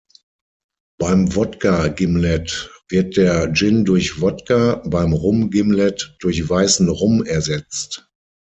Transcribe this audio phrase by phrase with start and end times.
[0.97, 8.09] Beim Wodka-Gimlet wird der Gin durch Wodka, beim Rum-Gimlet durch weißen Rum ersetzt.